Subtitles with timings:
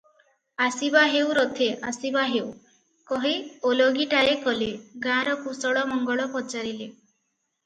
[0.67, 2.47] "ଆସିବା ହେଉ ରଥେ, ଆସିବା ହେଉ,
[3.11, 3.35] "କହି
[3.73, 4.71] ଓଳଗିଟାଏ କଲେ
[5.05, 6.91] ।ଗାଁର କୁଶଳ ମଙ୍ଗଳ ପଚାରିଲେ।